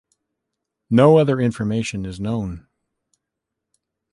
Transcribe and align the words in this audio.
No 0.89 1.19
other 1.19 1.39
information 1.39 2.07
is 2.07 2.19
known. 2.19 2.65